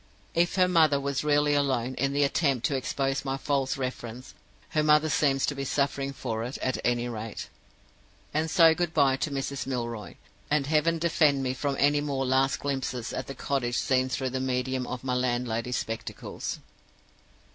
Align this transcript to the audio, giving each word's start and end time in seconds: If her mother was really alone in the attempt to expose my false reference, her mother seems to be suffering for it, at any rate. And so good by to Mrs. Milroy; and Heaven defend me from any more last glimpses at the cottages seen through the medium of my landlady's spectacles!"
If 0.33 0.55
her 0.55 0.67
mother 0.67 0.99
was 0.99 1.23
really 1.23 1.53
alone 1.53 1.93
in 1.93 2.11
the 2.11 2.23
attempt 2.23 2.65
to 2.65 2.75
expose 2.75 3.23
my 3.23 3.37
false 3.37 3.77
reference, 3.77 4.33
her 4.69 4.81
mother 4.81 5.09
seems 5.09 5.45
to 5.45 5.53
be 5.53 5.63
suffering 5.63 6.11
for 6.11 6.43
it, 6.43 6.57
at 6.57 6.79
any 6.83 7.07
rate. 7.07 7.49
And 8.33 8.49
so 8.49 8.73
good 8.73 8.95
by 8.95 9.15
to 9.17 9.29
Mrs. 9.29 9.67
Milroy; 9.67 10.15
and 10.49 10.65
Heaven 10.65 10.97
defend 10.97 11.43
me 11.43 11.53
from 11.53 11.75
any 11.77 12.01
more 12.01 12.25
last 12.25 12.61
glimpses 12.61 13.13
at 13.13 13.27
the 13.27 13.35
cottages 13.35 13.77
seen 13.79 14.09
through 14.09 14.31
the 14.31 14.39
medium 14.39 14.87
of 14.87 15.03
my 15.03 15.13
landlady's 15.13 15.77
spectacles!" 15.77 16.57